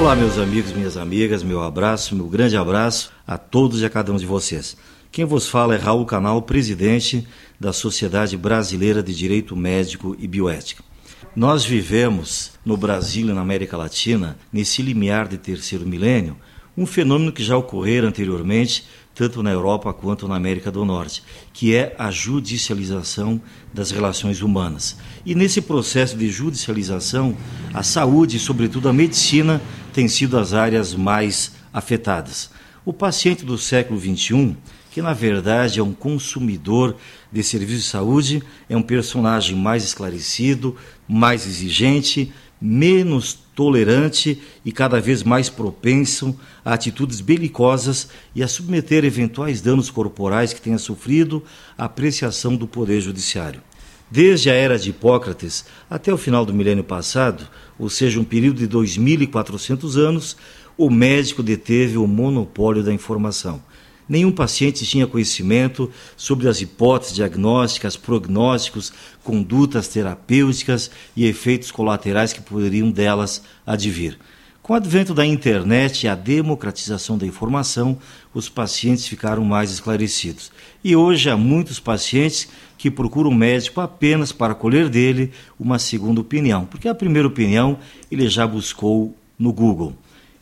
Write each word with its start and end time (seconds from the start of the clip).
Olá, 0.00 0.16
meus 0.16 0.38
amigos, 0.38 0.72
minhas 0.72 0.96
amigas, 0.96 1.42
meu 1.42 1.62
abraço, 1.62 2.16
meu 2.16 2.26
grande 2.26 2.56
abraço 2.56 3.12
a 3.26 3.36
todos 3.36 3.82
e 3.82 3.84
a 3.84 3.90
cada 3.90 4.10
um 4.10 4.16
de 4.16 4.24
vocês. 4.24 4.74
Quem 5.12 5.26
vos 5.26 5.46
fala 5.46 5.74
é 5.74 5.78
Raul 5.78 6.06
Canal, 6.06 6.40
presidente 6.40 7.28
da 7.60 7.70
Sociedade 7.70 8.34
Brasileira 8.34 9.02
de 9.02 9.14
Direito 9.14 9.54
Médico 9.54 10.16
e 10.18 10.26
Bioética. 10.26 10.82
Nós 11.36 11.66
vivemos 11.66 12.52
no 12.64 12.78
Brasil 12.78 13.28
e 13.28 13.32
na 13.34 13.42
América 13.42 13.76
Latina, 13.76 14.38
nesse 14.50 14.80
limiar 14.80 15.28
de 15.28 15.36
terceiro 15.36 15.86
milênio, 15.86 16.34
um 16.76 16.86
fenômeno 16.86 17.30
que 17.30 17.44
já 17.44 17.56
ocorrera 17.58 18.08
anteriormente, 18.08 18.86
tanto 19.14 19.42
na 19.42 19.50
Europa 19.50 19.92
quanto 19.92 20.26
na 20.26 20.36
América 20.36 20.70
do 20.70 20.82
Norte, 20.82 21.22
que 21.52 21.74
é 21.74 21.94
a 21.98 22.10
judicialização 22.10 23.38
das 23.74 23.90
relações 23.90 24.40
humanas. 24.40 24.96
E 25.26 25.34
nesse 25.34 25.60
processo 25.60 26.16
de 26.16 26.30
judicialização, 26.30 27.36
a 27.74 27.82
saúde 27.82 28.38
e, 28.38 28.40
sobretudo, 28.40 28.88
a 28.88 28.92
medicina 28.94 29.60
têm 29.90 30.08
sido 30.08 30.38
as 30.38 30.54
áreas 30.54 30.94
mais 30.94 31.52
afetadas. 31.72 32.50
O 32.84 32.92
paciente 32.92 33.44
do 33.44 33.58
século 33.58 34.00
XXI, 34.00 34.56
que 34.90 35.02
na 35.02 35.12
verdade 35.12 35.78
é 35.80 35.82
um 35.82 35.92
consumidor 35.92 36.96
de 37.30 37.42
serviços 37.42 37.84
de 37.84 37.90
saúde, 37.90 38.42
é 38.68 38.76
um 38.76 38.82
personagem 38.82 39.56
mais 39.56 39.84
esclarecido, 39.84 40.76
mais 41.08 41.46
exigente, 41.46 42.32
menos 42.60 43.38
tolerante 43.54 44.40
e 44.64 44.70
cada 44.70 45.00
vez 45.00 45.22
mais 45.22 45.48
propenso 45.48 46.38
a 46.64 46.74
atitudes 46.74 47.20
belicosas 47.20 48.08
e 48.34 48.42
a 48.42 48.48
submeter 48.48 49.04
eventuais 49.04 49.60
danos 49.60 49.90
corporais 49.90 50.52
que 50.52 50.60
tenha 50.60 50.78
sofrido 50.78 51.42
à 51.76 51.86
apreciação 51.86 52.54
do 52.54 52.66
Poder 52.66 53.00
Judiciário. 53.00 53.62
Desde 54.10 54.50
a 54.50 54.54
era 54.54 54.78
de 54.78 54.90
Hipócrates 54.90 55.64
até 55.88 56.12
o 56.12 56.18
final 56.18 56.44
do 56.44 56.52
milênio 56.52 56.82
passado, 56.82 57.48
ou 57.78 57.88
seja, 57.88 58.18
um 58.18 58.24
período 58.24 58.58
de 58.58 58.68
2.400 58.68 59.96
anos, 59.96 60.36
o 60.76 60.90
médico 60.90 61.42
deteve 61.42 61.96
o 61.96 62.06
monopólio 62.06 62.82
da 62.82 62.92
informação 62.92 63.62
nenhum 64.10 64.32
paciente 64.32 64.84
tinha 64.84 65.06
conhecimento 65.06 65.88
sobre 66.16 66.48
as 66.48 66.60
hipóteses 66.60 67.14
diagnósticas, 67.14 67.96
prognósticos, 67.96 68.92
condutas 69.22 69.86
terapêuticas 69.86 70.90
e 71.14 71.26
efeitos 71.26 71.70
colaterais 71.70 72.32
que 72.32 72.40
poderiam 72.40 72.90
delas 72.90 73.40
advir. 73.64 74.18
Com 74.62 74.74
o 74.74 74.76
advento 74.76 75.14
da 75.14 75.24
internet 75.24 76.04
e 76.04 76.08
a 76.08 76.14
democratização 76.14 77.16
da 77.16 77.26
informação, 77.26 77.98
os 78.32 78.48
pacientes 78.48 79.06
ficaram 79.06 79.42
mais 79.42 79.70
esclarecidos. 79.70 80.52
E 80.84 80.94
hoje 80.94 81.30
há 81.30 81.36
muitos 81.36 81.80
pacientes 81.80 82.46
que 82.76 82.90
procuram 82.90 83.30
um 83.30 83.34
médico 83.34 83.80
apenas 83.80 84.32
para 84.32 84.54
colher 84.54 84.88
dele 84.88 85.32
uma 85.58 85.78
segunda 85.78 86.20
opinião, 86.20 86.66
porque 86.66 86.88
a 86.88 86.94
primeira 86.94 87.26
opinião 87.26 87.78
ele 88.10 88.28
já 88.28 88.46
buscou 88.46 89.16
no 89.38 89.52
Google. 89.52 89.94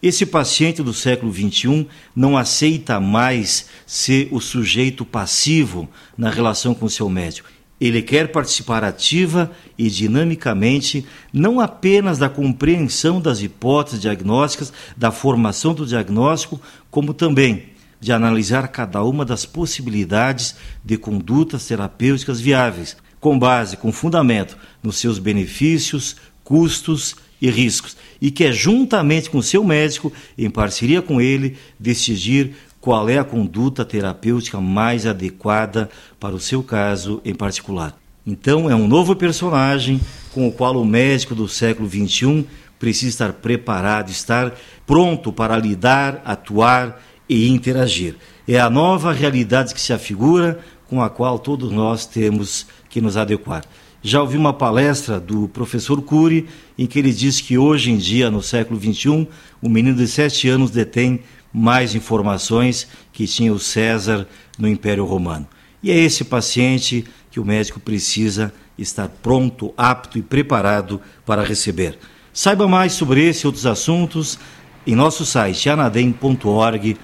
Esse 0.02 0.27
paciente 0.27 0.83
do 0.83 0.92
século 0.92 1.33
XXI 1.33 1.86
não 2.14 2.36
aceita 2.36 3.00
mais 3.00 3.66
ser 3.86 4.28
o 4.30 4.41
sujeito 4.41 5.05
passivo 5.05 5.89
na 6.16 6.28
relação 6.30 6.74
com 6.74 6.86
o 6.86 6.91
seu 6.91 7.08
médico. 7.08 7.48
Ele 7.81 8.03
quer 8.03 8.33
participar 8.33 8.83
ativa 8.83 9.51
e 9.77 9.89
dinamicamente, 9.89 11.07
não 11.33 11.61
apenas 11.61 12.19
da 12.19 12.29
compreensão 12.29 13.20
das 13.20 13.41
hipóteses 13.41 14.01
diagnósticas, 14.01 14.73
da 14.97 15.12
formação 15.12 15.73
do 15.75 15.87
diagnóstico, 15.87 16.61
como 16.91 17.15
também 17.15 17.67
de 18.01 18.12
analisar 18.12 18.69
cada 18.69 19.03
uma 19.03 19.25
das 19.25 19.45
possibilidades 19.45 20.57
de 20.85 20.97
condutas 20.97 21.67
terapêuticas 21.67 22.41
viáveis, 22.41 22.97
com 23.20 23.39
base, 23.39 23.77
com 23.77 23.92
fundamento 23.92 24.57
nos 24.83 24.97
seus 24.97 25.19
benefícios, 25.19 26.17
custos 26.45 27.17
e 27.41 27.51
riscos, 27.51 27.97
e 28.20 28.31
quer, 28.31 28.52
juntamente 28.52 29.31
com 29.31 29.41
seu 29.41 29.63
médico, 29.63 30.13
em 30.36 30.51
parceria 30.51 31.01
com 31.01 31.20
ele, 31.20 31.57
decidir 31.79 32.55
qual 32.80 33.08
é 33.08 33.18
a 33.18 33.24
conduta 33.24 33.84
terapêutica 33.84 34.61
mais 34.61 35.06
adequada 35.06 35.89
para 36.18 36.34
o 36.34 36.40
seu 36.40 36.62
caso 36.62 37.20
em 37.24 37.34
particular. 37.34 37.96
Então, 38.27 38.70
é 38.70 38.74
um 38.74 38.86
novo 38.86 39.16
personagem 39.16 40.00
com 40.33 40.46
o 40.46 40.52
qual 40.52 40.77
o 40.77 40.84
médico 40.84 41.34
do 41.34 41.48
século 41.48 41.89
XXI 41.89 42.46
precisa 42.78 43.08
estar 43.08 43.33
preparado, 43.33 44.11
estar 44.11 44.55
pronto 44.86 45.33
para 45.33 45.56
lidar, 45.56 46.22
atuar 46.24 47.00
e 47.28 47.48
interagir. 47.48 48.16
É 48.46 48.58
a 48.58 48.70
nova 48.70 49.12
realidade 49.12 49.74
que 49.74 49.80
se 49.80 49.92
afigura 49.92 50.60
com 50.89 51.02
a 51.02 51.10
qual 51.10 51.39
todos 51.39 51.70
nós 51.70 52.06
temos 52.06 52.66
que 52.89 53.00
nos 53.00 53.16
adequar. 53.16 53.64
Já 54.00 54.22
ouvi 54.22 54.36
uma 54.36 54.52
palestra 54.52 55.18
do 55.18 55.48
professor 55.48 56.00
Cury 56.00 56.46
em 56.78 56.86
que 56.86 56.98
ele 56.98 57.12
diz 57.12 57.40
que 57.40 57.58
hoje 57.58 57.90
em 57.90 57.96
dia, 57.96 58.30
no 58.30 58.40
século 58.40 58.80
XXI, 58.80 59.27
um 59.62 59.68
menino 59.68 59.96
de 59.96 60.06
sete 60.06 60.48
anos 60.48 60.70
detém 60.70 61.20
mais 61.58 61.95
informações 61.95 62.86
que 63.13 63.27
tinha 63.27 63.52
o 63.52 63.58
César 63.58 64.27
no 64.58 64.69
Império 64.69 65.05
Romano. 65.05 65.46
E 65.83 65.91
é 65.91 65.96
esse 65.96 66.24
paciente 66.24 67.05
que 67.30 67.41
o 67.41 67.45
médico 67.45 67.80
precisa 67.80 68.52
estar 68.79 69.08
pronto, 69.08 69.74
apto 69.77 70.19
e 70.19 70.23
preparado 70.23 71.01
para 71.27 71.42
receber. 71.42 71.98
Saiba 72.33 72.69
mais 72.69 72.92
sobre 72.92 73.29
esse 73.29 73.45
e 73.45 73.46
outros 73.46 73.67
assuntos 73.67 74.39
em 74.86 74.95
nosso 74.95 75.27
site 75.27 75.69
anadem.org.br. 75.69 76.95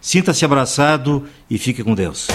Sinta-se 0.00 0.44
abraçado 0.44 1.24
e 1.48 1.56
fique 1.56 1.82
com 1.82 1.94
Deus. 1.94 2.28